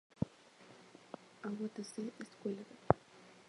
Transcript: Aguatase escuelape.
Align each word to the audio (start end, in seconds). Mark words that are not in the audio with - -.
Aguatase 1.45 2.01
escuelape. 2.23 2.73